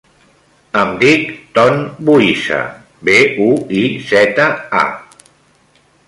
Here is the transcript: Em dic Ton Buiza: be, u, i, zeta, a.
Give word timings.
Em 0.83 0.93
dic 1.01 1.25
Ton 1.57 1.83
Buiza: 2.07 2.61
be, 3.09 3.17
u, 3.49 3.49
i, 3.81 3.83
zeta, 4.13 4.47
a. 4.85 5.29